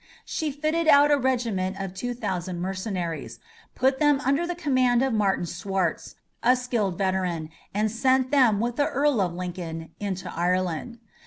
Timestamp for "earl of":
8.87-9.35